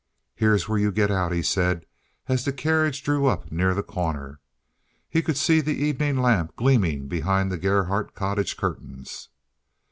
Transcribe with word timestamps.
"Here's 0.33 0.67
where 0.67 0.79
you 0.79 0.91
get 0.91 1.11
out," 1.11 1.31
he 1.31 1.43
said, 1.43 1.85
as 2.25 2.43
the 2.43 2.51
carriage 2.51 3.03
drew 3.03 3.27
up 3.27 3.51
near 3.51 3.75
the 3.75 3.83
corner. 3.83 4.39
He 5.07 5.21
could 5.21 5.37
see 5.37 5.61
the 5.61 5.75
evening 5.79 6.17
lamp 6.17 6.55
gleaming 6.55 7.07
behind 7.07 7.51
the 7.51 7.59
Gerhardt 7.59 8.15
cottage 8.15 8.57
curtains. 8.57 9.29